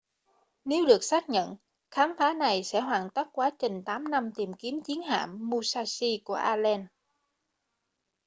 [0.65, 1.55] nếu được xác nhận
[1.91, 6.21] khám phá này sẽ hoàn tất quá trình 8 năm tìm kiếm chiến hạm musashi
[6.25, 6.87] của allen